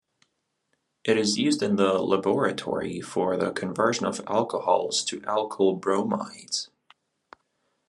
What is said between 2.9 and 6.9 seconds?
for the conversion of alcohols to alkyl bromides.